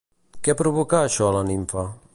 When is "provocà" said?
0.61-1.03